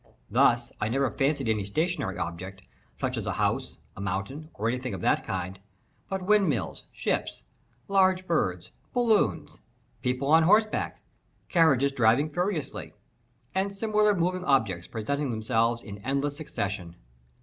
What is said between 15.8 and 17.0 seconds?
in endless succession.